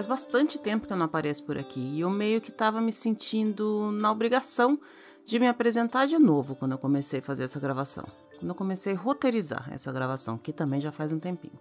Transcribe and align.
Faz 0.00 0.06
bastante 0.06 0.58
tempo 0.58 0.86
que 0.86 0.94
eu 0.94 0.96
não 0.96 1.04
apareço 1.04 1.44
por 1.44 1.58
aqui 1.58 1.78
e 1.78 2.00
eu 2.00 2.08
meio 2.08 2.40
que 2.40 2.48
estava 2.48 2.80
me 2.80 2.90
sentindo 2.90 3.92
na 3.92 4.10
obrigação 4.10 4.80
de 5.26 5.38
me 5.38 5.46
apresentar 5.46 6.06
de 6.06 6.18
novo 6.18 6.56
quando 6.56 6.72
eu 6.72 6.78
comecei 6.78 7.20
a 7.20 7.22
fazer 7.22 7.44
essa 7.44 7.60
gravação. 7.60 8.06
Quando 8.38 8.48
eu 8.48 8.54
comecei 8.54 8.94
a 8.94 8.96
roteirizar 8.96 9.68
essa 9.70 9.92
gravação, 9.92 10.38
que 10.38 10.54
também 10.54 10.80
já 10.80 10.90
faz 10.90 11.12
um 11.12 11.18
tempinho. 11.18 11.52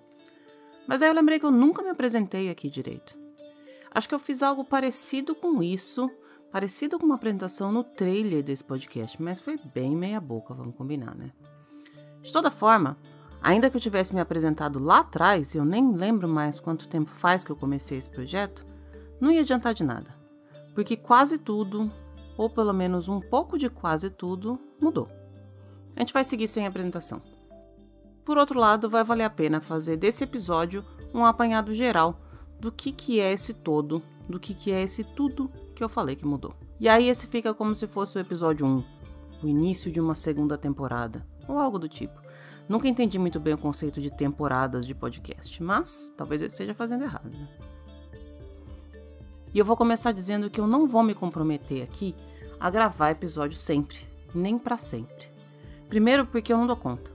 Mas 0.88 1.02
aí 1.02 1.10
eu 1.10 1.14
lembrei 1.14 1.38
que 1.38 1.46
eu 1.46 1.52
nunca 1.52 1.83
me 1.83 1.89
apresentei 1.89 2.50
aqui 2.50 2.70
direito. 2.70 3.14
Acho 3.91 4.07
que 4.07 4.15
eu 4.15 4.20
fiz 4.20 4.42
algo 4.42 4.64
parecido 4.64 5.36
com 5.36 5.61
isso, 5.61 6.10
parecido 6.50 6.97
com 6.97 7.06
uma 7.06 7.15
apresentação 7.15 7.74
no 7.74 7.83
trailer 7.83 8.42
desse 8.42 8.64
podcast, 8.64 9.21
mas 9.21 9.42
foi 9.42 9.60
bem 9.75 9.93
meia 9.93 10.21
boca, 10.21 10.54
vamos 10.54 10.75
combinar, 10.78 11.14
né? 11.14 11.33
De 12.21 12.32
toda 12.32 12.50
forma, 12.50 12.97
Ainda 13.42 13.70
que 13.70 13.78
eu 13.78 13.82
tivesse 13.82 14.14
me 14.14 14.20
apresentado 14.20 14.79
lá 14.79 15.00
atrás, 15.00 15.56
eu 15.56 15.64
nem 15.64 15.96
lembro 15.96 16.28
mais 16.28 16.60
quanto 16.60 16.89
tempo 16.89 17.10
faz 17.10 17.43
que 17.43 17.52
eu 17.52 17.56
comecei 17.56 17.97
esse 17.97 18.10
projeto, 18.10 18.66
não 19.20 19.32
ia 19.32 19.42
adiantar 19.42 19.74
de 19.74 19.84
nada, 19.84 20.14
porque 20.75 20.97
quase 20.97 21.38
tudo, 21.38 21.92
ou 22.38 22.50
pelo 22.50 22.74
menos 22.74 23.07
um 23.07 23.20
pouco 23.20 23.57
de 23.57 23.70
quase 23.70 24.10
tudo, 24.10 24.60
mudou. 24.82 25.10
A 25.96 26.00
gente 26.02 26.14
vai 26.14 26.24
seguir 26.24 26.47
sem 26.47 26.66
apresentação. 26.66 27.21
Por 28.24 28.38
outro 28.38 28.60
lado, 28.60 28.89
vai 28.89 29.04
valer 29.04 29.24
a 29.24 29.30
pena 29.30 29.60
fazer 29.60 29.97
desse 29.97 30.24
episódio 30.24 30.86
um 31.14 31.25
apanhado 31.25 31.74
geral 31.74 32.19
do 32.59 32.72
que, 32.72 32.92
que 32.92 33.19
é 33.19 33.31
esse 33.31 33.53
todo, 33.53 34.02
do 34.28 34.39
que, 34.39 34.53
que 34.53 34.72
é 34.72 34.83
esse 34.83 35.03
tudo 35.03 35.50
que 35.75 35.83
eu 35.83 35.89
falei 35.89 36.16
que 36.16 36.25
mudou. 36.25 36.53
E 36.80 36.88
aí 36.88 37.09
esse 37.09 37.28
fica 37.28 37.53
como 37.53 37.75
se 37.75 37.88
fosse 37.88 38.17
o 38.17 38.22
episódio 38.22 38.66
1, 38.66 38.83
o 39.44 39.47
início 39.47 39.91
de 39.91 40.00
uma 40.00 40.16
segunda 40.16 40.58
temporada, 40.58 41.25
ou 41.47 41.58
algo 41.58 41.80
do 41.80 41.89
tipo. 41.89 42.22
Nunca 42.70 42.88
entendi 42.88 43.17
muito 43.17 43.39
bem 43.39 43.56
o 43.56 43.58
conceito 43.58 44.00
de 44.00 44.12
temporadas 44.12 44.86
de 44.86 44.94
podcast, 44.94 45.62
mas 45.64 46.14
talvez 46.16 46.39
eu 46.39 46.48
esteja 46.48 46.75
fazendo 46.75 47.03
errado. 47.03 47.36
Né? 47.36 47.48
E 49.52 49.58
eu 49.58 49.66
vou 49.66 49.75
começar 49.75 50.12
dizendo 50.12 50.52
que 50.52 50.59
eu 50.59 50.67
não 50.67 50.86
vou 50.86 51.02
me 51.02 51.16
comprometer 51.16 51.81
aqui 51.81 52.16
a 52.59 52.70
gravar 52.70 53.09
episódio 53.09 53.58
sempre, 53.58 53.97
nem 54.36 54.59
para 54.59 54.78
sempre. 54.78 55.31
Primeiro, 55.88 56.28
porque 56.28 56.53
eu 56.53 56.58
não 56.59 56.67
dou 56.67 56.75
conta. 56.75 57.12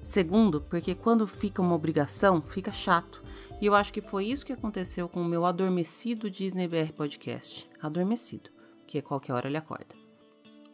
Segundo, 0.00 0.60
porque 0.60 0.94
quando 0.94 1.26
fica 1.26 1.60
uma 1.60 1.74
obrigação, 1.74 2.40
fica 2.40 2.72
chato. 2.72 3.20
E 3.60 3.66
eu 3.66 3.74
acho 3.74 3.92
que 3.92 4.00
foi 4.00 4.26
isso 4.26 4.46
que 4.46 4.52
aconteceu 4.52 5.08
com 5.08 5.20
o 5.20 5.24
meu 5.24 5.44
adormecido 5.44 6.30
Disney 6.30 6.68
BR 6.68 6.92
Podcast. 6.92 7.68
Adormecido, 7.82 8.50
porque 8.78 9.02
qualquer 9.02 9.32
hora 9.32 9.48
ele 9.48 9.56
acorda. 9.56 9.96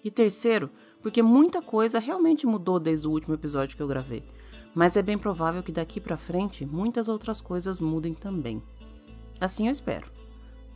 E 0.04 0.10
terceiro, 0.10 0.70
porque 1.02 1.22
muita 1.22 1.62
coisa 1.62 1.98
realmente 1.98 2.46
mudou 2.46 2.78
desde 2.78 3.06
o 3.06 3.10
último 3.10 3.34
episódio 3.34 3.76
que 3.76 3.82
eu 3.82 3.88
gravei, 3.88 4.24
mas 4.74 4.96
é 4.96 5.02
bem 5.02 5.18
provável 5.18 5.62
que 5.62 5.72
daqui 5.72 6.00
para 6.00 6.16
frente 6.16 6.64
muitas 6.64 7.08
outras 7.08 7.40
coisas 7.40 7.80
mudem 7.80 8.14
também. 8.14 8.62
Assim 9.40 9.66
eu 9.66 9.72
espero. 9.72 10.06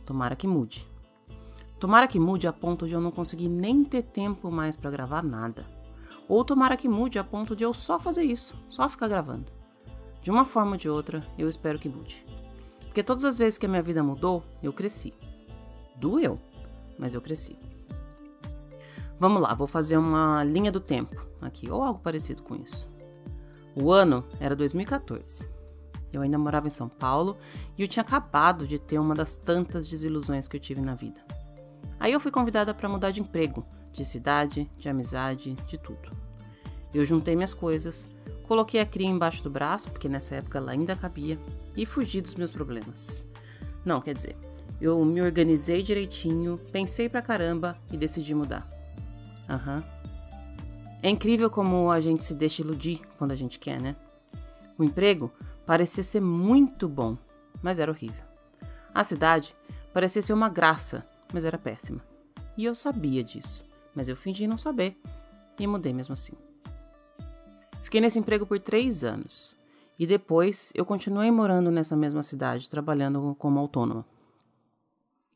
Tomara 0.05 0.35
que 0.35 0.47
mude. 0.47 0.87
Tomara 1.79 2.07
que 2.07 2.19
mude 2.19 2.47
a 2.47 2.53
ponto 2.53 2.87
de 2.87 2.93
eu 2.93 3.01
não 3.01 3.11
conseguir 3.11 3.49
nem 3.49 3.83
ter 3.83 4.01
tempo 4.01 4.49
mais 4.49 4.75
para 4.75 4.91
gravar 4.91 5.23
nada. 5.23 5.65
Ou 6.27 6.43
tomara 6.43 6.77
que 6.77 6.89
mude 6.89 7.19
a 7.19 7.23
ponto 7.23 7.55
de 7.55 7.63
eu 7.63 7.73
só 7.73 7.99
fazer 7.99 8.23
isso, 8.23 8.55
só 8.69 8.89
ficar 8.89 9.07
gravando. 9.07 9.51
De 10.21 10.31
uma 10.31 10.45
forma 10.45 10.71
ou 10.71 10.77
de 10.77 10.89
outra, 10.89 11.23
eu 11.37 11.47
espero 11.47 11.77
que 11.77 11.87
mude. 11.87 12.25
Porque 12.79 13.03
todas 13.03 13.23
as 13.25 13.37
vezes 13.37 13.59
que 13.59 13.65
a 13.65 13.69
minha 13.69 13.83
vida 13.83 14.01
mudou, 14.01 14.43
eu 14.63 14.73
cresci. 14.73 15.13
Doeu, 15.95 16.39
mas 16.97 17.13
eu 17.13 17.21
cresci. 17.21 17.55
Vamos 19.19 19.41
lá, 19.41 19.53
vou 19.53 19.67
fazer 19.67 19.97
uma 19.97 20.43
linha 20.43 20.71
do 20.71 20.79
tempo 20.79 21.25
aqui, 21.41 21.69
ou 21.69 21.81
algo 21.81 21.99
parecido 21.99 22.43
com 22.43 22.55
isso. 22.55 22.87
O 23.75 23.91
ano 23.91 24.25
era 24.39 24.55
2014. 24.55 25.47
Eu 26.11 26.21
ainda 26.21 26.37
morava 26.37 26.67
em 26.67 26.71
São 26.71 26.87
Paulo 26.87 27.37
e 27.77 27.81
eu 27.81 27.87
tinha 27.87 28.03
acabado 28.03 28.65
de 28.65 28.79
ter 28.79 28.99
uma 28.99 29.13
das 29.13 29.35
tantas 29.35 29.87
desilusões 29.87 30.47
que 30.47 30.55
eu 30.55 30.61
tive 30.61 30.81
na 30.81 30.95
vida. 30.95 31.19
Aí 31.99 32.11
eu 32.11 32.19
fui 32.19 32.31
convidada 32.31 32.73
para 32.73 32.89
mudar 32.89 33.11
de 33.11 33.21
emprego, 33.21 33.65
de 33.91 34.03
cidade, 34.05 34.69
de 34.77 34.89
amizade, 34.89 35.55
de 35.67 35.77
tudo. 35.77 36.11
Eu 36.93 37.05
juntei 37.05 37.35
minhas 37.35 37.53
coisas, 37.53 38.09
coloquei 38.47 38.79
a 38.79 38.85
cria 38.85 39.07
embaixo 39.07 39.43
do 39.43 39.49
braço, 39.49 39.89
porque 39.91 40.07
nessa 40.07 40.35
época 40.35 40.57
ela 40.57 40.71
ainda 40.71 40.95
cabia, 40.95 41.39
e 41.75 41.85
fugi 41.85 42.21
dos 42.21 42.35
meus 42.35 42.51
problemas. 42.51 43.29
Não, 43.83 44.01
quer 44.01 44.13
dizer, 44.13 44.37
eu 44.79 45.03
me 45.03 45.21
organizei 45.21 45.83
direitinho, 45.83 46.59
pensei 46.71 47.09
pra 47.09 47.21
caramba 47.21 47.77
e 47.91 47.97
decidi 47.97 48.33
mudar. 48.33 48.74
Aham. 49.49 49.77
Uhum. 49.77 49.95
É 51.03 51.09
incrível 51.09 51.51
como 51.51 51.91
a 51.91 51.99
gente 51.99 52.23
se 52.23 52.33
deixa 52.33 52.63
iludir 52.63 53.01
quando 53.17 53.31
a 53.31 53.35
gente 53.35 53.59
quer, 53.59 53.79
né? 53.79 53.95
O 54.77 54.83
emprego 54.83 55.31
parecia 55.65 56.03
ser 56.03 56.19
muito 56.19 56.89
bom, 56.89 57.15
mas 57.61 57.77
era 57.77 57.91
horrível. 57.91 58.23
A 58.93 59.03
cidade 59.03 59.55
parecia 59.93 60.21
ser 60.21 60.33
uma 60.33 60.49
graça, 60.49 61.07
mas 61.31 61.45
era 61.45 61.57
péssima. 61.57 62.01
E 62.57 62.65
eu 62.65 62.73
sabia 62.73 63.23
disso, 63.23 63.63
mas 63.93 64.09
eu 64.09 64.15
fingi 64.15 64.47
não 64.47 64.57
saber 64.57 64.97
e 65.59 65.67
mudei 65.67 65.93
mesmo 65.93 66.13
assim. 66.13 66.33
Fiquei 67.83 68.01
nesse 68.01 68.17
emprego 68.17 68.45
por 68.45 68.59
três 68.59 69.03
anos 69.03 69.55
e 69.97 70.07
depois 70.07 70.73
eu 70.75 70.85
continuei 70.85 71.29
morando 71.29 71.69
nessa 71.69 71.95
mesma 71.95 72.23
cidade, 72.23 72.69
trabalhando 72.69 73.35
como 73.37 73.59
autônoma. 73.59 74.05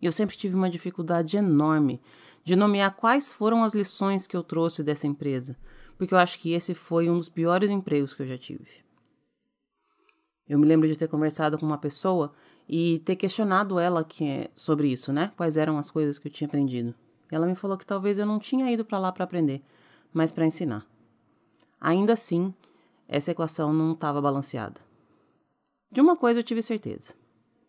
Eu 0.02 0.12
sempre 0.12 0.38
tive 0.38 0.56
uma 0.56 0.70
dificuldade 0.70 1.38
enorme 1.38 2.02
de 2.44 2.56
nomear 2.56 2.96
quais 2.96 3.32
foram 3.32 3.64
as 3.64 3.74
lições 3.74 4.26
que 4.26 4.36
eu 4.36 4.44
trouxe 4.44 4.84
dessa 4.84 5.08
empresa, 5.08 5.58
porque 5.98 6.14
eu 6.14 6.18
acho 6.18 6.40
que 6.40 6.54
esse 6.54 6.74
foi 6.74 7.10
um 7.10 7.18
dos 7.18 7.30
piores 7.30 7.70
empregos 7.70 8.16
que 8.16 8.24
eu 8.24 8.28
já 8.28 8.38
tive. 8.38 8.68
Eu 10.48 10.58
me 10.58 10.66
lembro 10.66 10.88
de 10.88 10.96
ter 10.96 11.08
conversado 11.08 11.60
com 11.60 11.66
uma 11.66 11.78
pessoa 11.78 12.34
e 12.68 13.00
ter 13.00 13.16
questionado 13.16 13.78
ela 13.78 14.04
que 14.04 14.24
é 14.26 14.50
sobre 14.56 14.92
isso, 14.92 15.14
né? 15.14 15.32
Quais 15.36 15.58
eram 15.58 15.78
as 15.78 15.92
coisas 15.92 16.18
que 16.18 16.28
eu 16.28 16.32
tinha 16.32 16.48
aprendido. 16.48 16.96
Ela 17.32 17.46
me 17.46 17.56
falou 17.56 17.78
que 17.78 17.86
talvez 17.86 18.18
eu 18.18 18.26
não 18.26 18.40
tinha 18.40 18.72
ido 18.72 18.84
para 18.84 18.98
lá 18.98 19.12
para 19.12 19.24
aprender, 19.24 19.62
mas 20.12 20.32
para 20.32 20.46
ensinar. 20.46 20.86
Ainda 21.80 22.14
assim, 22.14 22.54
essa 23.08 23.32
equação 23.32 23.72
não 23.72 23.94
estava 23.94 24.22
balanceada. 24.22 24.82
De 25.92 26.02
uma 26.02 26.16
coisa 26.16 26.40
eu 26.40 26.44
tive 26.44 26.62
certeza. 26.62 27.14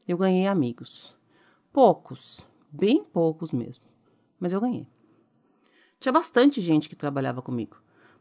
Eu 0.09 0.17
ganhei 0.17 0.47
amigos. 0.47 1.15
Poucos, 1.73 2.41
bem 2.71 3.05
poucos 3.05 3.53
mesmo 3.53 3.91
mas 4.41 4.55
eu 4.55 4.61
ganhei. 4.61 4.89
Tinha 6.01 6.13
bastante 6.13 6.63
gente 6.63 6.89
que 6.89 6.97
trabalhava 6.97 7.43
comigo, 7.43 7.77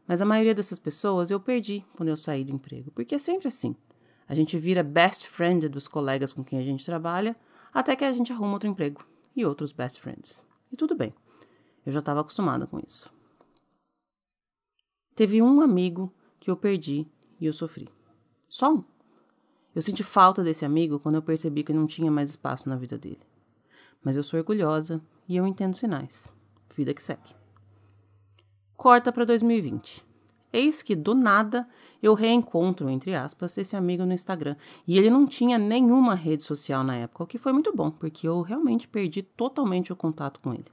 mas 0.06 0.20
a 0.20 0.26
maioria 0.26 0.54
dessas 0.54 0.78
pessoas 0.78 1.30
eu 1.30 1.40
perdi 1.40 1.84
quando 1.96 2.10
eu 2.10 2.16
saí 2.16 2.44
do 2.44 2.52
emprego, 2.52 2.90
porque 2.90 3.14
é 3.14 3.18
sempre 3.18 3.48
assim. 3.48 3.74
A 4.28 4.34
gente 4.34 4.58
vira 4.58 4.84
best 4.84 5.26
friend 5.26 5.68
dos 5.68 5.88
colegas 5.88 6.32
com 6.32 6.44
quem 6.44 6.58
a 6.58 6.62
gente 6.62 6.84
trabalha, 6.84 7.34
até 7.72 7.96
que 7.96 8.04
a 8.04 8.12
gente 8.12 8.30
arruma 8.30 8.52
outro 8.52 8.68
emprego 8.68 9.04
e 9.34 9.44
outros 9.44 9.72
best 9.72 10.00
friends. 10.00 10.44
E 10.70 10.76
tudo 10.76 10.94
bem, 10.94 11.14
eu 11.84 11.90
já 11.90 12.00
estava 12.00 12.20
acostumada 12.20 12.66
com 12.66 12.78
isso. 12.78 13.10
Teve 15.16 15.42
um 15.42 15.60
amigo 15.60 16.12
que 16.38 16.50
eu 16.50 16.56
perdi 16.56 17.08
e 17.40 17.46
eu 17.46 17.52
sofri. 17.52 17.88
Só 18.48 18.72
um. 18.72 18.84
Eu 19.74 19.82
senti 19.82 20.02
falta 20.02 20.42
desse 20.42 20.64
amigo 20.64 20.98
quando 20.98 21.14
eu 21.14 21.22
percebi 21.22 21.62
que 21.62 21.72
não 21.72 21.86
tinha 21.86 22.10
mais 22.10 22.30
espaço 22.30 22.68
na 22.68 22.76
vida 22.76 22.98
dele. 22.98 23.20
Mas 24.02 24.16
eu 24.16 24.22
sou 24.22 24.38
orgulhosa 24.38 25.00
e 25.28 25.36
eu 25.36 25.46
entendo 25.46 25.76
sinais. 25.76 26.32
Vida 26.74 26.94
que 26.94 27.02
segue. 27.02 27.34
Corta 28.76 29.12
para 29.12 29.24
2020. 29.24 30.06
Eis 30.52 30.82
que, 30.82 30.96
do 30.96 31.14
nada, 31.14 31.68
eu 32.02 32.14
reencontro, 32.14 32.88
entre 32.88 33.14
aspas, 33.14 33.56
esse 33.56 33.76
amigo 33.76 34.04
no 34.04 34.12
Instagram. 34.12 34.56
E 34.86 34.98
ele 34.98 35.10
não 35.10 35.26
tinha 35.26 35.58
nenhuma 35.58 36.14
rede 36.14 36.42
social 36.42 36.82
na 36.82 36.96
época, 36.96 37.24
o 37.24 37.26
que 37.26 37.38
foi 37.38 37.52
muito 37.52 37.74
bom, 37.74 37.90
porque 37.90 38.26
eu 38.26 38.40
realmente 38.42 38.88
perdi 38.88 39.22
totalmente 39.22 39.92
o 39.92 39.96
contato 39.96 40.40
com 40.40 40.52
ele. 40.52 40.66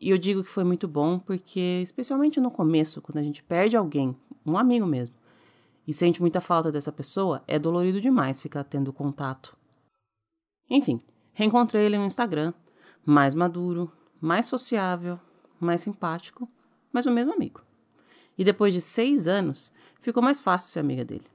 E 0.00 0.10
eu 0.10 0.18
digo 0.18 0.42
que 0.42 0.50
foi 0.50 0.64
muito 0.64 0.88
bom 0.88 1.18
porque, 1.18 1.80
especialmente 1.82 2.40
no 2.40 2.50
começo, 2.50 3.00
quando 3.00 3.18
a 3.18 3.22
gente 3.22 3.42
perde 3.44 3.76
alguém, 3.76 4.16
um 4.44 4.58
amigo 4.58 4.84
mesmo, 4.84 5.14
e 5.86 5.92
sente 5.92 6.20
muita 6.20 6.40
falta 6.40 6.72
dessa 6.72 6.90
pessoa, 6.90 7.44
é 7.46 7.58
dolorido 7.58 8.00
demais 8.00 8.40
ficar 8.40 8.64
tendo 8.64 8.92
contato. 8.92 9.56
Enfim, 10.68 10.98
reencontrei 11.32 11.84
ele 11.84 11.98
no 11.98 12.06
Instagram 12.06 12.52
mais 13.04 13.34
maduro, 13.34 13.92
mais 14.20 14.46
sociável, 14.46 15.18
mais 15.58 15.80
simpático, 15.80 16.48
mas 16.92 17.06
o 17.06 17.10
mesmo 17.10 17.32
amigo. 17.32 17.60
E 18.38 18.44
depois 18.44 18.72
de 18.72 18.80
seis 18.80 19.26
anos, 19.26 19.72
ficou 20.00 20.22
mais 20.22 20.40
fácil 20.40 20.68
ser 20.68 20.80
amiga 20.80 21.04
dele. 21.04 21.26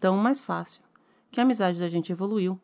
Tão 0.00 0.16
mais 0.16 0.40
fácil 0.40 0.82
que 1.30 1.40
a 1.40 1.42
amizade 1.42 1.78
da 1.78 1.88
gente 1.88 2.12
evoluiu 2.12 2.60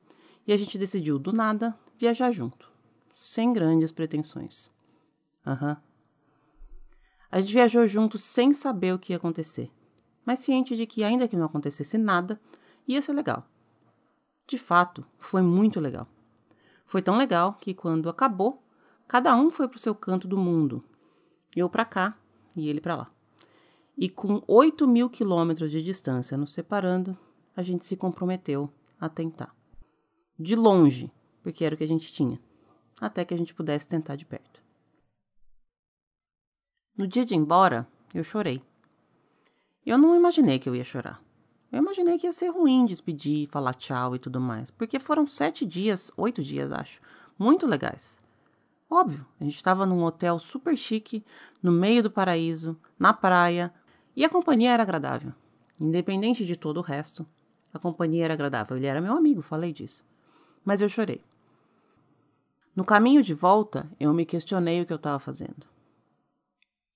e 0.47 0.53
a 0.53 0.57
gente 0.57 0.79
decidiu, 0.79 1.19
do 1.19 1.33
nada, 1.33 1.77
viajar 1.99 2.31
junto, 2.33 2.71
sem 3.13 3.53
grandes 3.53 3.93
pretensões. 3.93 4.71
Aham. 5.47 5.71
Uhum. 5.71 5.91
A 7.33 7.41
gente 7.41 7.53
viajou 7.53 7.87
junto 7.87 8.19
sem 8.19 8.53
saber 8.53 8.93
o 8.93 8.99
que 8.99 9.13
ia 9.13 9.17
acontecer, 9.17 9.71
mas 10.27 10.41
ciente 10.41 10.77
de 10.77 10.85
que, 10.85 11.05
ainda 11.05 11.29
que 11.29 11.37
não 11.37 11.47
acontecesse 11.47 11.97
nada, 11.97 12.41
ia 12.89 13.01
ser 13.01 13.13
legal. 13.13 13.47
De 14.49 14.59
fato, 14.59 15.07
foi 15.17 15.41
muito 15.41 15.79
legal. 15.79 16.09
Foi 16.91 17.01
tão 17.01 17.17
legal 17.17 17.55
que 17.55 17.73
quando 17.73 18.09
acabou, 18.09 18.61
cada 19.07 19.37
um 19.37 19.49
foi 19.49 19.69
para 19.69 19.77
o 19.77 19.79
seu 19.79 19.95
canto 19.95 20.27
do 20.27 20.37
mundo. 20.37 20.83
Eu 21.55 21.71
para 21.71 21.85
cá 21.85 22.19
e 22.57 22.69
ele 22.69 22.81
para 22.81 22.97
lá. 22.97 23.11
E 23.97 24.09
com 24.09 24.43
8 24.45 24.89
mil 24.89 25.09
quilômetros 25.09 25.71
de 25.71 25.85
distância 25.85 26.37
nos 26.37 26.53
separando, 26.53 27.17
a 27.55 27.63
gente 27.63 27.85
se 27.85 27.97
comprometeu 27.97 28.69
a 29.01 29.09
tentar. 29.09 29.55
de 30.37 30.57
longe, 30.57 31.13
porque 31.45 31.65
era 31.65 31.77
o 31.77 31.79
que 31.79 31.85
a 31.85 31.87
gente 31.87 32.13
tinha, 32.13 32.41
até 33.01 33.25
que 33.25 33.35
a 33.35 33.39
gente 33.39 33.55
pudesse 33.55 33.87
tentar 33.87 34.17
de 34.17 34.25
perto. 34.25 34.61
No 36.99 37.07
dia 37.07 37.25
de 37.25 37.35
ir 37.35 37.37
embora, 37.37 37.87
eu 38.13 38.25
chorei. 38.25 38.61
Eu 39.87 39.97
não 39.97 40.17
imaginei 40.17 40.59
que 40.59 40.69
eu 40.69 40.75
ia 40.75 40.83
chorar. 40.83 41.23
Eu 41.73 41.79
imaginei 41.79 42.19
que 42.19 42.27
ia 42.27 42.33
ser 42.33 42.49
ruim 42.49 42.85
despedir, 42.85 43.49
falar 43.49 43.75
tchau 43.75 44.17
e 44.17 44.19
tudo 44.19 44.41
mais, 44.41 44.71
porque 44.71 44.99
foram 44.99 45.27
sete 45.27 45.65
dias, 45.65 46.11
oito 46.17 46.43
dias, 46.43 46.73
acho, 46.73 47.01
muito 47.39 47.67
legais. 47.67 48.21
Óbvio, 48.91 49.25
a 49.41 49.45
gente 49.45 49.55
estava 49.55 49.87
num 49.87 50.03
hotel 50.03 50.39
super 50.41 50.77
chique, 50.77 51.25
no 51.63 51.71
meio 51.71 52.03
do 52.03 52.11
paraíso, 52.11 52.77
na 52.99 53.13
praia, 53.13 53.73
e 54.17 54.25
a 54.25 54.29
companhia 54.29 54.73
era 54.73 54.83
agradável. 54.83 55.33
Independente 55.79 56.45
de 56.45 56.57
todo 56.57 56.79
o 56.79 56.83
resto, 56.83 57.25
a 57.73 57.79
companhia 57.79 58.25
era 58.25 58.35
agradável. 58.35 58.77
Ele 58.77 58.87
era 58.87 59.01
meu 59.01 59.17
amigo, 59.17 59.41
falei 59.41 59.73
disso. 59.73 60.05
Mas 60.65 60.81
eu 60.81 60.89
chorei. 60.89 61.23
No 62.75 62.85
caminho 62.85 63.23
de 63.23 63.33
volta, 63.33 63.89
eu 63.99 64.13
me 64.13 64.27
questionei 64.27 64.83
o 64.83 64.87
que 64.87 64.93
eu 64.93 64.97
estava 64.97 65.19
fazendo. 65.19 65.67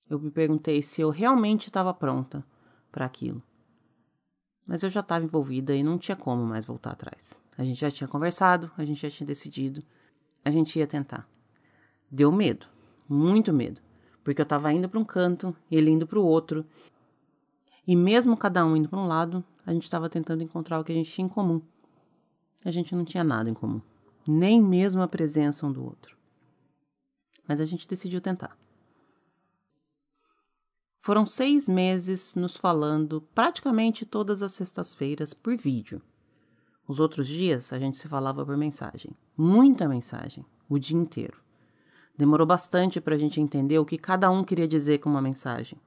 Eu 0.09 0.19
me 0.19 0.29
perguntei 0.29 0.81
se 0.81 1.01
eu 1.01 1.09
realmente 1.09 1.67
estava 1.67 1.93
pronta 1.93 2.45
para 2.91 3.05
aquilo. 3.05 3.41
Mas 4.65 4.83
eu 4.83 4.89
já 4.89 5.01
estava 5.01 5.23
envolvida 5.23 5.75
e 5.75 5.83
não 5.83 5.97
tinha 5.97 6.15
como 6.15 6.43
mais 6.43 6.65
voltar 6.65 6.91
atrás. 6.91 7.41
A 7.57 7.63
gente 7.63 7.79
já 7.79 7.91
tinha 7.91 8.07
conversado, 8.07 8.71
a 8.77 8.83
gente 8.83 9.01
já 9.01 9.09
tinha 9.09 9.27
decidido, 9.27 9.83
a 10.43 10.49
gente 10.49 10.77
ia 10.77 10.87
tentar. 10.87 11.27
Deu 12.09 12.31
medo, 12.31 12.65
muito 13.07 13.53
medo, 13.53 13.81
porque 14.23 14.41
eu 14.41 14.43
estava 14.43 14.71
indo 14.73 14.89
para 14.89 14.99
um 14.99 15.05
canto, 15.05 15.55
ele 15.71 15.91
indo 15.91 16.07
para 16.07 16.19
o 16.19 16.25
outro, 16.25 16.65
e 17.87 17.95
mesmo 17.95 18.35
cada 18.35 18.65
um 18.65 18.75
indo 18.75 18.89
para 18.89 18.99
um 18.99 19.05
lado, 19.05 19.43
a 19.65 19.71
gente 19.71 19.83
estava 19.83 20.09
tentando 20.09 20.43
encontrar 20.43 20.79
o 20.79 20.83
que 20.83 20.91
a 20.91 20.95
gente 20.95 21.11
tinha 21.11 21.25
em 21.25 21.29
comum. 21.29 21.61
A 22.63 22.71
gente 22.71 22.95
não 22.95 23.05
tinha 23.05 23.23
nada 23.23 23.49
em 23.49 23.53
comum, 23.53 23.79
nem 24.27 24.61
mesmo 24.61 25.01
a 25.01 25.07
presença 25.07 25.67
um 25.67 25.71
do 25.71 25.83
outro. 25.83 26.17
Mas 27.47 27.61
a 27.61 27.65
gente 27.65 27.87
decidiu 27.87 28.19
tentar. 28.19 28.57
Foram 31.05 31.23
seis 31.23 31.69
meses 31.69 32.33
nos 32.33 32.57
falando 32.57 33.21
praticamente 33.35 34.07
todas 34.07 34.41
as 34.41 34.53
sextas-feiras 34.53 35.35
por 35.35 35.55
vídeo. 35.55 36.01
Os 36.87 36.99
outros 36.99 37.27
dias 37.27 37.71
a 37.71 37.77
gente 37.77 37.95
se 37.95 38.07
falava 38.07 38.43
por 38.43 38.57
mensagem. 38.57 39.15
Muita 39.37 39.87
mensagem, 39.87 40.43
o 40.67 40.79
dia 40.79 40.97
inteiro. 40.97 41.37
Demorou 42.17 42.47
bastante 42.47 42.99
para 42.99 43.13
a 43.13 43.19
gente 43.19 43.39
entender 43.39 43.77
o 43.77 43.85
que 43.85 43.99
cada 43.99 44.31
um 44.31 44.43
queria 44.43 44.67
dizer 44.67 44.97
com 44.97 45.07
uma 45.07 45.21
mensagem. 45.21 45.79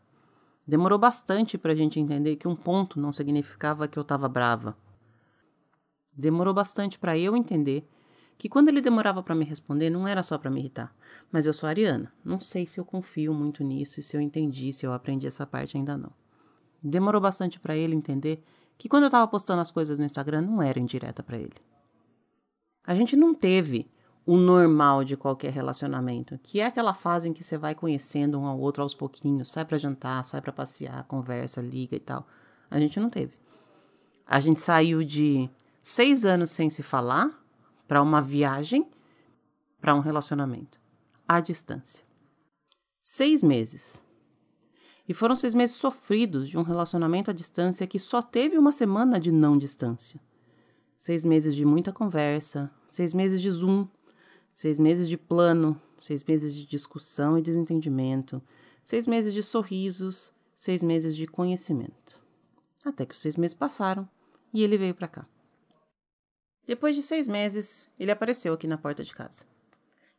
Demorou 0.65 1.01
bastante 1.01 1.59
para 1.59 1.73
a 1.73 1.75
gente 1.75 1.99
entender 1.99 2.37
que 2.37 2.47
um 2.47 2.55
ponto 2.55 3.01
não 3.01 3.13
significava 3.13 3.89
que 3.89 3.99
eu 3.99 4.03
estava 4.03 4.29
brava. 4.29 4.77
Demorou 6.17 6.55
bastante 6.55 6.97
para 6.97 7.19
eu 7.19 7.37
entender 7.37 7.85
que 8.39 8.49
quando 8.49 8.69
ele 8.69 8.81
demorava 8.81 9.21
para 9.21 9.35
me 9.35 9.45
responder 9.45 9.91
não 9.91 10.07
era 10.07 10.23
só 10.23 10.39
para 10.39 10.51
me 10.51 10.61
irritar. 10.61 10.95
Mas 11.31 11.45
eu 11.45 11.53
sou 11.53 11.69
ariana, 11.69 12.13
não 12.25 12.39
sei 12.39 12.65
se 12.65 12.79
eu 12.79 12.85
confio 12.85 13.35
muito 13.35 13.65
nisso 13.65 13.99
e 13.99 14.03
se 14.03 14.17
eu 14.17 14.21
entendi, 14.21 14.73
se 14.73 14.87
eu 14.87 14.93
aprendi 14.93 15.27
essa 15.27 15.45
parte 15.45 15.77
ainda 15.77 15.99
não. 15.99 16.13
Demorou 16.81 17.21
bastante 17.21 17.59
para 17.59 17.77
ele 17.77 17.97
entender 17.97 18.43
que 18.79 18.89
quando 18.89 19.03
eu 19.03 19.09
estava 19.09 19.27
postando 19.27 19.61
as 19.61 19.73
coisas 19.73 19.99
no 19.99 20.05
Instagram 20.05 20.43
não 20.43 20.63
era 20.63 20.79
indireta 20.79 21.21
para 21.21 21.37
ele. 21.37 21.57
A 22.87 22.95
gente 22.95 23.17
não 23.17 23.35
teve 23.35 23.91
o 24.25 24.37
normal 24.37 25.03
de 25.03 25.17
qualquer 25.17 25.51
relacionamento, 25.51 26.39
que 26.43 26.61
é 26.61 26.67
aquela 26.67 26.95
fase 26.95 27.29
em 27.29 27.33
que 27.33 27.43
você 27.43 27.59
vai 27.59 27.75
conhecendo 27.75 28.39
um 28.39 28.47
ao 28.47 28.59
outro 28.61 28.83
aos 28.83 28.95
pouquinhos, 28.95 29.51
sai 29.51 29.65
para 29.65 29.79
jantar, 29.79 30.25
sai 30.25 30.41
para 30.41 30.53
passear, 30.53 31.03
conversa, 31.05 31.61
liga 31.61 31.97
e 31.97 32.01
tal. 32.01 32.27
A 32.71 32.79
gente 32.79 33.01
não 33.01 33.11
teve. 33.11 33.37
A 34.27 34.39
gente 34.39 34.61
saiu 34.61 35.03
de 35.03 35.51
seis 35.83 36.25
anos 36.25 36.51
sem 36.51 36.71
se 36.71 36.83
falar 36.83 37.31
para 37.89 38.03
uma 38.03 38.21
viagem, 38.21 38.87
para 39.81 39.95
um 39.95 40.01
relacionamento, 40.01 40.79
à 41.27 41.41
distância. 41.41 42.05
Seis 43.01 43.43
meses. 43.43 44.03
E 45.09 45.15
foram 45.15 45.35
seis 45.35 45.55
meses 45.55 45.75
sofridos 45.75 46.51
de 46.51 46.59
um 46.59 46.63
relacionamento 46.63 47.31
à 47.31 47.35
distância 47.35 47.87
que 47.87 47.99
só 47.99 48.21
teve 48.21 48.59
uma 48.59 48.73
semana 48.73 49.19
de 49.19 49.33
não 49.33 49.57
distância. 49.57 50.21
Seis 50.99 51.25
meses 51.25 51.55
de 51.55 51.65
muita 51.65 51.91
conversa, 51.91 52.71
seis 52.87 53.15
meses 53.15 53.41
de 53.41 53.51
Zoom, 53.51 53.89
seis 54.53 54.79
meses 54.79 55.09
de 55.09 55.17
plano, 55.17 55.81
seis 55.99 56.23
meses 56.25 56.55
de 56.55 56.67
discussão 56.67 57.39
e 57.39 57.43
desentendimento, 57.43 58.43
seis 58.85 59.07
meses 59.07 59.33
de 59.33 59.43
sorrisos, 59.43 60.31
seis 60.55 60.83
meses 60.83 61.17
de 61.17 61.27
conhecimento. 61.27 62.21
Até 62.85 63.07
que 63.07 63.15
os 63.15 63.21
seis 63.21 63.37
meses 63.37 63.55
passaram 63.55 64.07
e 64.53 64.63
ele 64.63 64.77
veio 64.77 64.95
para 64.95 65.09
cá. 65.09 65.27
Depois 66.69 66.95
de 66.95 67.03
seis 67.03 67.27
meses, 67.27 67.91
ele 67.99 68.11
apareceu 68.11 68.53
aqui 68.53 68.67
na 68.67 68.77
porta 68.77 69.03
de 69.03 69.15
casa. 69.15 69.47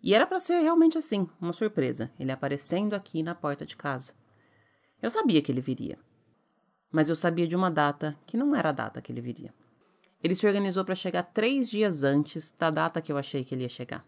E 0.01 0.15
era 0.15 0.25
para 0.25 0.39
ser 0.39 0.59
realmente 0.61 0.97
assim, 0.97 1.29
uma 1.39 1.53
surpresa, 1.53 2.11
ele 2.19 2.31
aparecendo 2.31 2.95
aqui 2.95 3.21
na 3.21 3.35
porta 3.35 3.67
de 3.67 3.77
casa. 3.77 4.15
Eu 4.99 5.11
sabia 5.11 5.43
que 5.43 5.51
ele 5.51 5.61
viria. 5.61 5.99
Mas 6.91 7.07
eu 7.07 7.15
sabia 7.15 7.47
de 7.47 7.55
uma 7.55 7.69
data 7.69 8.17
que 8.25 8.35
não 8.35 8.55
era 8.55 8.69
a 8.69 8.71
data 8.71 8.99
que 8.99 9.11
ele 9.11 9.21
viria. 9.21 9.53
Ele 10.23 10.33
se 10.33 10.47
organizou 10.47 10.83
para 10.83 10.95
chegar 10.95 11.21
três 11.21 11.69
dias 11.69 12.01
antes 12.01 12.49
da 12.57 12.71
data 12.71 12.99
que 12.99 13.11
eu 13.11 13.17
achei 13.17 13.43
que 13.43 13.53
ele 13.53 13.61
ia 13.61 13.69
chegar. 13.69 14.03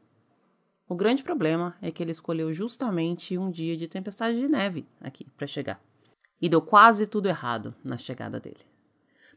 O 0.89 0.95
grande 0.95 1.21
problema 1.21 1.77
é 1.79 1.91
que 1.91 2.01
ele 2.01 2.11
escolheu 2.11 2.51
justamente 2.51 3.37
um 3.37 3.51
dia 3.51 3.77
de 3.77 3.87
tempestade 3.87 4.39
de 4.39 4.47
neve 4.47 4.87
aqui 4.99 5.27
para 5.37 5.45
chegar. 5.45 5.79
E 6.41 6.49
deu 6.49 6.59
quase 6.59 7.05
tudo 7.05 7.29
errado 7.29 7.75
na 7.83 7.99
chegada 7.99 8.39
dele. 8.39 8.70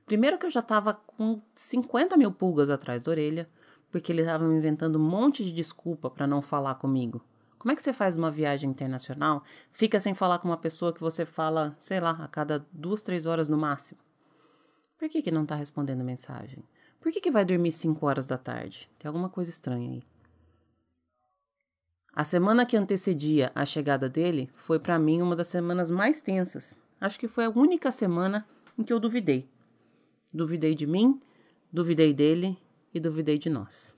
Primeiro 0.06 0.38
que 0.38 0.46
eu 0.46 0.50
já 0.50 0.60
tava 0.60 0.94
com 0.94 1.40
50 1.54 2.16
mil 2.16 2.30
pulgas 2.30 2.68
atrás 2.68 3.02
da 3.02 3.10
orelha, 3.10 3.46
porque 3.90 4.12
ele 4.12 4.24
tava 4.24 4.44
me 4.44 4.56
inventando 4.56 4.96
um 4.96 5.02
monte 5.02 5.44
de 5.44 5.52
desculpa 5.52 6.10
para 6.10 6.26
não 6.26 6.42
falar 6.42 6.74
comigo. 6.74 7.24
Como 7.58 7.72
é 7.72 7.76
que 7.76 7.82
você 7.82 7.94
faz 7.94 8.16
uma 8.16 8.30
viagem 8.30 8.68
internacional, 8.68 9.42
fica 9.72 9.98
sem 9.98 10.14
falar 10.14 10.38
com 10.38 10.48
uma 10.48 10.56
pessoa 10.58 10.92
que 10.92 11.00
você 11.00 11.24
fala, 11.24 11.74
sei 11.78 11.98
lá, 11.98 12.10
a 12.10 12.28
cada 12.28 12.66
duas, 12.70 13.00
três 13.00 13.24
horas 13.24 13.48
no 13.48 13.56
máximo? 13.56 13.98
Por 14.98 15.08
que, 15.08 15.22
que 15.22 15.30
não 15.30 15.46
tá 15.46 15.54
respondendo 15.54 16.04
mensagem? 16.04 16.62
Por 17.00 17.10
que, 17.10 17.20
que 17.20 17.30
vai 17.30 17.44
dormir 17.44 17.72
5 17.72 18.06
horas 18.06 18.26
da 18.26 18.36
tarde? 18.36 18.90
Tem 18.98 19.08
alguma 19.08 19.28
coisa 19.28 19.50
estranha 19.50 19.90
aí. 19.90 20.02
A 22.14 22.24
semana 22.24 22.64
que 22.64 22.76
antecedia 22.76 23.50
a 23.54 23.64
chegada 23.64 24.08
dele 24.08 24.50
foi 24.54 24.78
para 24.78 24.98
mim 24.98 25.20
uma 25.20 25.34
das 25.34 25.48
semanas 25.48 25.90
mais 25.90 26.22
tensas. 26.22 26.80
Acho 27.00 27.18
que 27.18 27.28
foi 27.28 27.44
a 27.44 27.50
única 27.50 27.90
semana 27.90 28.46
em 28.78 28.82
que 28.82 28.92
eu 28.92 29.00
duvidei. 29.00 29.48
Duvidei 30.34 30.74
de 30.74 30.84
mim, 30.84 31.22
duvidei 31.72 32.12
dele 32.12 32.58
e 32.92 32.98
duvidei 32.98 33.38
de 33.38 33.48
nós. 33.48 33.94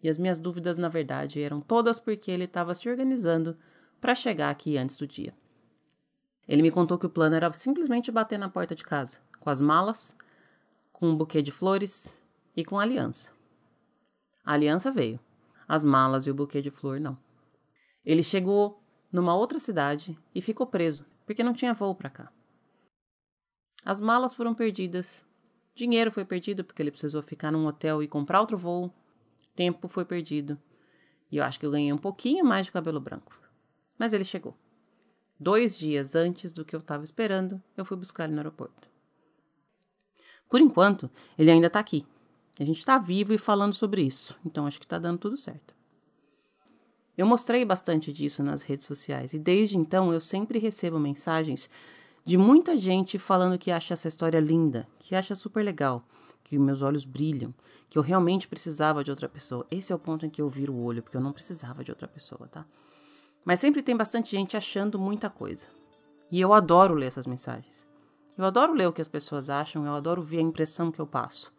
E 0.00 0.08
as 0.08 0.16
minhas 0.16 0.38
dúvidas, 0.38 0.76
na 0.76 0.88
verdade, 0.88 1.42
eram 1.42 1.60
todas 1.60 1.98
porque 1.98 2.30
ele 2.30 2.44
estava 2.44 2.72
se 2.72 2.88
organizando 2.88 3.58
para 4.00 4.14
chegar 4.14 4.48
aqui 4.48 4.78
antes 4.78 4.96
do 4.96 5.08
dia. 5.08 5.34
Ele 6.46 6.62
me 6.62 6.70
contou 6.70 6.96
que 6.96 7.06
o 7.06 7.10
plano 7.10 7.34
era 7.34 7.52
simplesmente 7.52 8.12
bater 8.12 8.38
na 8.38 8.48
porta 8.48 8.76
de 8.76 8.84
casa, 8.84 9.18
com 9.40 9.50
as 9.50 9.60
malas, 9.60 10.16
com 10.92 11.08
um 11.08 11.16
buquê 11.16 11.42
de 11.42 11.50
flores 11.50 12.16
e 12.56 12.64
com 12.64 12.78
a 12.78 12.82
aliança. 12.82 13.32
A 14.44 14.52
aliança 14.52 14.92
veio, 14.92 15.18
as 15.66 15.84
malas 15.84 16.28
e 16.28 16.30
o 16.30 16.34
buquê 16.34 16.62
de 16.62 16.70
flor 16.70 17.00
não. 17.00 17.18
Ele 18.04 18.22
chegou 18.22 18.80
numa 19.10 19.34
outra 19.34 19.58
cidade 19.58 20.16
e 20.32 20.40
ficou 20.40 20.68
preso, 20.68 21.04
porque 21.26 21.42
não 21.42 21.52
tinha 21.52 21.74
voo 21.74 21.92
para 21.92 22.08
cá. 22.08 22.32
As 23.84 24.00
malas 24.00 24.32
foram 24.32 24.54
perdidas 24.54 25.25
Dinheiro 25.76 26.10
foi 26.10 26.24
perdido 26.24 26.64
porque 26.64 26.82
ele 26.82 26.90
precisou 26.90 27.22
ficar 27.22 27.52
num 27.52 27.66
hotel 27.66 28.02
e 28.02 28.08
comprar 28.08 28.40
outro 28.40 28.56
voo. 28.56 28.90
Tempo 29.54 29.86
foi 29.88 30.06
perdido. 30.06 30.58
E 31.30 31.36
eu 31.36 31.44
acho 31.44 31.60
que 31.60 31.66
eu 31.66 31.70
ganhei 31.70 31.92
um 31.92 31.98
pouquinho 31.98 32.46
mais 32.46 32.64
de 32.64 32.72
cabelo 32.72 32.98
branco. 32.98 33.38
Mas 33.98 34.14
ele 34.14 34.24
chegou. 34.24 34.56
Dois 35.38 35.76
dias 35.76 36.14
antes 36.14 36.54
do 36.54 36.64
que 36.64 36.74
eu 36.74 36.80
estava 36.80 37.04
esperando, 37.04 37.62
eu 37.76 37.84
fui 37.84 37.94
buscar 37.94 38.24
ele 38.24 38.32
no 38.32 38.38
aeroporto. 38.38 38.88
Por 40.48 40.62
enquanto, 40.62 41.10
ele 41.38 41.50
ainda 41.50 41.66
está 41.66 41.78
aqui. 41.78 42.06
A 42.58 42.64
gente 42.64 42.78
está 42.78 42.98
vivo 42.98 43.34
e 43.34 43.38
falando 43.38 43.74
sobre 43.74 44.00
isso, 44.00 44.34
então 44.46 44.66
acho 44.66 44.78
que 44.78 44.86
está 44.86 44.98
dando 44.98 45.18
tudo 45.18 45.36
certo. 45.36 45.74
Eu 47.18 47.26
mostrei 47.26 47.66
bastante 47.66 48.14
disso 48.14 48.42
nas 48.42 48.62
redes 48.62 48.86
sociais 48.86 49.34
e 49.34 49.38
desde 49.38 49.76
então 49.76 50.10
eu 50.10 50.22
sempre 50.22 50.58
recebo 50.58 50.98
mensagens 50.98 51.68
de 52.26 52.36
muita 52.36 52.76
gente 52.76 53.20
falando 53.20 53.56
que 53.56 53.70
acha 53.70 53.94
essa 53.94 54.08
história 54.08 54.40
linda, 54.40 54.88
que 54.98 55.14
acha 55.14 55.36
super 55.36 55.64
legal, 55.64 56.02
que 56.42 56.58
meus 56.58 56.82
olhos 56.82 57.04
brilham, 57.04 57.54
que 57.88 57.96
eu 57.96 58.02
realmente 58.02 58.48
precisava 58.48 59.04
de 59.04 59.12
outra 59.12 59.28
pessoa. 59.28 59.64
Esse 59.70 59.92
é 59.92 59.94
o 59.94 59.98
ponto 59.98 60.26
em 60.26 60.28
que 60.28 60.42
eu 60.42 60.48
viro 60.48 60.74
o 60.74 60.82
olho, 60.82 61.04
porque 61.04 61.16
eu 61.16 61.20
não 61.20 61.32
precisava 61.32 61.84
de 61.84 61.92
outra 61.92 62.08
pessoa, 62.08 62.48
tá? 62.48 62.66
Mas 63.44 63.60
sempre 63.60 63.80
tem 63.80 63.96
bastante 63.96 64.32
gente 64.32 64.56
achando 64.56 64.98
muita 64.98 65.30
coisa. 65.30 65.68
E 66.28 66.40
eu 66.40 66.52
adoro 66.52 66.94
ler 66.94 67.06
essas 67.06 67.28
mensagens. 67.28 67.86
Eu 68.36 68.44
adoro 68.44 68.72
ler 68.72 68.88
o 68.88 68.92
que 68.92 69.00
as 69.00 69.06
pessoas 69.06 69.48
acham, 69.48 69.86
eu 69.86 69.94
adoro 69.94 70.20
ver 70.20 70.38
a 70.38 70.42
impressão 70.42 70.90
que 70.90 71.00
eu 71.00 71.06
passo. 71.06 71.54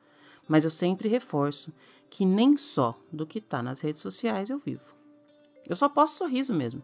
Mas 0.49 0.65
eu 0.65 0.69
sempre 0.69 1.07
reforço 1.07 1.71
que 2.09 2.25
nem 2.25 2.57
só 2.57 2.93
do 3.09 3.25
que 3.25 3.39
tá 3.39 3.63
nas 3.63 3.79
redes 3.79 4.01
sociais 4.01 4.49
eu 4.49 4.59
vivo. 4.59 4.83
Eu 5.65 5.77
só 5.77 5.87
posso 5.87 6.17
sorriso 6.17 6.53
mesmo, 6.53 6.83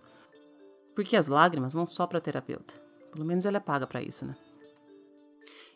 porque 0.96 1.18
as 1.18 1.28
lágrimas 1.28 1.74
vão 1.74 1.86
só 1.86 2.08
para 2.08 2.22
terapeuta. 2.22 2.83
Pelo 3.14 3.26
menos 3.26 3.46
ela 3.46 3.58
é 3.58 3.60
paga 3.60 3.86
para 3.86 4.02
isso, 4.02 4.26
né? 4.26 4.36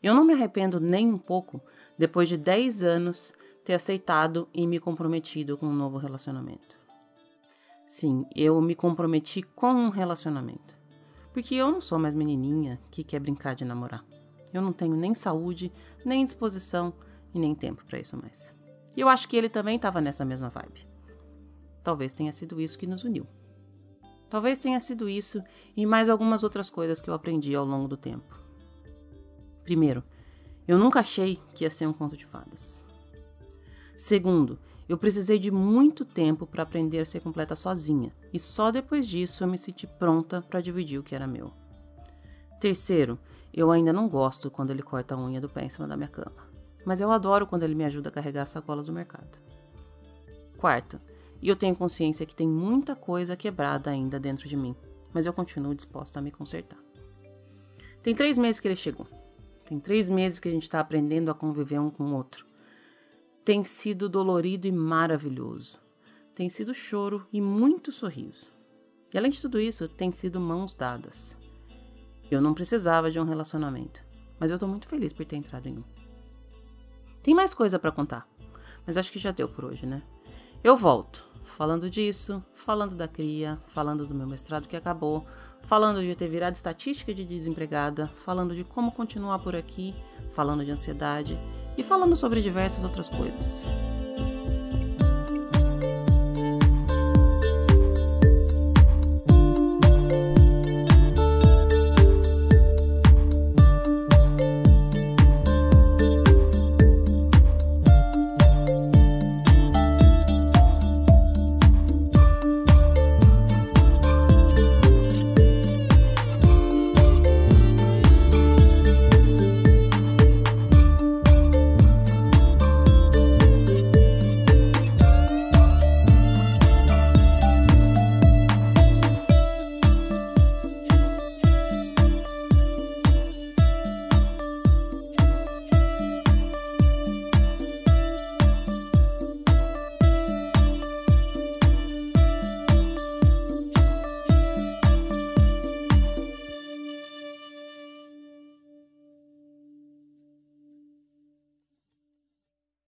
Eu 0.02 0.16
não 0.16 0.26
me 0.26 0.34
arrependo 0.34 0.80
nem 0.80 1.08
um 1.08 1.20
pouco, 1.20 1.62
depois 1.96 2.28
de 2.28 2.36
10 2.36 2.82
anos, 2.84 3.32
ter 3.64 3.76
aceitado 3.76 4.50
e 4.52 4.66
me 4.66 4.80
comprometido 4.80 5.56
com 5.56 5.68
um 5.68 5.74
novo 5.74 5.98
relacionamento. 5.98 6.80
Sim, 7.86 8.26
eu 8.36 8.60
me 8.60 8.74
comprometi 8.74 9.44
com 9.44 9.72
um 9.72 9.90
relacionamento. 9.90 10.76
Porque 11.32 11.54
eu 11.54 11.72
não 11.72 11.80
sou 11.80 12.00
mais 12.00 12.16
menininha 12.16 12.82
que 12.90 13.04
quer 13.04 13.20
brincar 13.20 13.54
de 13.54 13.64
namorar. 13.64 14.04
Eu 14.52 14.62
não 14.62 14.74
tenho 14.74 14.96
nem 14.96 15.14
saúde, 15.14 15.72
nem 16.04 16.26
disposição 16.26 16.92
e 17.36 17.40
nem 17.40 17.54
tempo 17.54 17.86
para 17.86 18.00
isso 18.00 18.18
mais. 18.18 18.56
E 18.96 19.02
eu 19.02 19.08
acho 19.08 19.30
que 19.30 19.38
ele 19.38 19.48
também 19.48 19.76
estava 19.76 20.02
nessa 20.02 20.26
mesma 20.26 20.50
vibe. 20.50 20.88
Talvez 21.84 22.14
tenha 22.14 22.34
sido 22.34 22.60
isso 22.60 22.80
que 22.80 22.88
nos 22.88 23.04
uniu. 23.04 23.28
Talvez 24.30 24.60
tenha 24.60 24.80
sido 24.80 25.08
isso 25.08 25.42
e 25.76 25.86
mais 25.86 26.10
algumas 26.10 26.44
outras 26.44 26.70
coisas 26.70 27.00
que 27.00 27.10
eu 27.10 27.14
aprendi 27.14 27.56
ao 27.56 27.66
longo 27.66 27.88
do 27.88 27.98
tempo. 27.98 28.38
Primeiro, 29.64 30.04
eu 30.68 30.78
nunca 30.78 31.00
achei 31.00 31.40
que 31.54 31.64
ia 31.64 31.70
ser 31.70 31.88
um 31.88 31.94
conto 31.94 32.18
de 32.18 32.26
fadas. 32.26 32.84
Segundo, 33.96 34.60
eu 34.88 34.98
precisei 34.98 35.40
de 35.40 35.52
muito 35.52 36.06
tempo 36.06 36.46
para 36.46 36.64
aprender 36.64 37.00
a 37.00 37.06
ser 37.06 37.20
completa 37.20 37.56
sozinha, 37.56 38.14
e 38.34 38.40
só 38.40 38.72
depois 38.72 39.08
disso 39.08 39.44
eu 39.44 39.48
me 39.48 39.58
senti 39.58 39.86
pronta 39.86 40.42
para 40.42 40.62
dividir 40.62 41.00
o 41.00 41.04
que 41.04 41.16
era 41.16 41.28
meu. 41.28 41.52
Terceiro, 42.60 43.20
eu 43.54 43.72
ainda 43.72 43.92
não 43.92 44.08
gosto 44.08 44.52
quando 44.52 44.72
ele 44.72 44.82
corta 44.82 45.16
a 45.16 45.18
unha 45.18 45.42
do 45.42 45.50
pé 45.50 45.66
em 45.66 45.70
cima 45.70 45.88
da 45.88 45.98
minha 45.98 46.08
cama, 46.08 46.48
mas 46.86 47.02
eu 47.02 47.12
adoro 47.12 47.48
quando 47.48 47.64
ele 47.64 47.76
me 47.76 47.84
ajuda 47.84 48.10
a 48.10 48.12
carregar 48.12 48.44
as 48.44 48.50
sacolas 48.50 48.86
do 48.86 48.94
mercado. 48.94 49.40
Quarto, 50.58 51.02
e 51.42 51.50
eu 51.50 51.56
tenho 51.56 51.76
consciência 51.76 52.26
que 52.26 52.36
tem 52.36 52.48
muita 52.48 52.96
coisa 52.96 53.36
quebrada 53.36 53.90
ainda 53.90 54.20
dentro 54.20 54.48
de 54.48 54.58
mim, 54.58 54.76
mas 55.14 55.26
eu 55.26 55.34
continuo 55.34 55.76
disposta 55.76 56.20
a 56.20 56.22
me 56.22 56.32
consertar. 56.32 56.80
Tem 58.02 58.16
três 58.16 58.38
meses 58.38 58.60
que 58.60 58.68
ele 58.68 58.76
chegou. 58.76 59.08
Tem 59.66 59.80
três 59.80 60.10
meses 60.10 60.40
que 60.40 60.48
a 60.48 60.52
gente 60.52 60.64
está 60.64 60.80
aprendendo 60.80 61.30
a 61.30 61.36
conviver 61.36 61.80
um 61.80 61.90
com 61.90 62.06
o 62.06 62.16
outro. 62.16 62.46
Tem 63.44 63.64
sido 63.64 64.08
dolorido 64.08 64.68
e 64.68 64.72
maravilhoso. 64.72 65.80
Tem 66.34 66.48
sido 66.48 66.74
choro 66.74 67.28
e 67.34 67.42
muito 67.42 67.92
sorriso. 67.92 68.52
E 69.14 69.18
além 69.18 69.32
de 69.32 69.42
tudo 69.42 69.60
isso, 69.60 69.88
tem 69.88 70.12
sido 70.12 70.40
mãos 70.40 70.74
dadas. 70.74 71.38
Eu 72.30 72.42
não 72.42 72.54
precisava 72.54 73.10
de 73.10 73.20
um 73.20 73.24
relacionamento, 73.24 74.04
mas 74.40 74.50
eu 74.50 74.56
estou 74.56 74.70
muito 74.70 74.88
feliz 74.88 75.14
por 75.14 75.26
ter 75.26 75.38
entrado 75.38 75.68
em 75.68 75.78
um. 75.78 75.84
Tem 77.24 77.34
mais 77.34 77.54
coisa 77.54 77.80
para 77.80 77.92
contar, 77.92 78.28
mas 78.86 78.98
acho 78.98 79.12
que 79.12 79.20
já 79.20 79.32
deu 79.32 79.50
por 79.50 79.66
hoje, 79.66 79.86
né? 79.86 80.02
Eu 80.64 80.76
volto, 80.76 81.28
falando 81.44 81.90
disso, 81.90 82.44
falando 82.54 82.96
da 82.96 83.08
cria, 83.08 83.60
falando 83.68 84.06
do 84.06 84.16
meu 84.16 84.28
mestrado 84.28 84.68
que 84.68 84.76
acabou, 84.76 85.26
falando 85.64 86.02
de 86.02 86.16
ter 86.16 86.28
virado 86.28 86.56
estatística 86.56 87.14
de 87.14 87.26
desempregada, 87.26 88.12
falando 88.26 88.56
de 88.56 88.64
como 88.64 88.92
continuar 88.92 89.40
por 89.40 89.56
aqui, 89.56 89.94
falando 90.34 90.66
de 90.66 90.72
ansiedade 90.72 91.40
e 91.78 91.84
falando 91.84 92.16
sobre 92.16 92.42
diversas 92.42 92.84
outras 92.84 93.10
coisas. 93.10 93.66